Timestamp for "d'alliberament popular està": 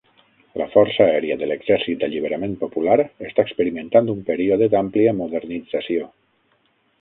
2.03-3.45